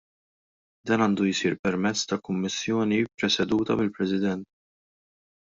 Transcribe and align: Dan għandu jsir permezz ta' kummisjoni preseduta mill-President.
Dan 0.91 1.03
għandu 1.05 1.27
jsir 1.39 1.55
permezz 1.67 2.07
ta' 2.13 2.19
kummisjoni 2.29 2.99
preseduta 3.21 3.79
mill-President. 3.83 4.51